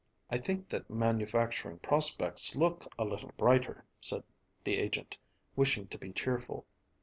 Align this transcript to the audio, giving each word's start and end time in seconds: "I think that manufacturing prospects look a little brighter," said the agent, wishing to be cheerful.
"I 0.31 0.39
think 0.39 0.67
that 0.69 0.89
manufacturing 0.89 1.77
prospects 1.77 2.55
look 2.55 2.91
a 2.97 3.05
little 3.05 3.31
brighter," 3.37 3.85
said 4.01 4.23
the 4.63 4.77
agent, 4.79 5.15
wishing 5.55 5.85
to 5.89 5.97
be 5.99 6.11
cheerful. 6.11 6.65